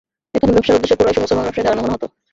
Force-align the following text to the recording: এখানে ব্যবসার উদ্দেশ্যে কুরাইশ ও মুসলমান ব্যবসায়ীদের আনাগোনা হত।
এখানে 0.37 0.51
ব্যবসার 0.55 0.75
উদ্দেশ্যে 0.77 0.99
কুরাইশ 0.99 1.17
ও 1.17 1.23
মুসলমান 1.23 1.45
ব্যবসায়ীদের 1.45 1.73
আনাগোনা 1.73 1.93
হত। 1.95 2.03